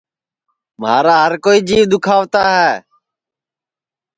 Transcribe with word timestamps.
مھارا 0.81 1.15
ہر 1.23 1.33
کوئی 1.43 1.59
جیو 1.67 1.85
دُؔکھاوتا 1.91 2.43
ہے 2.57 2.73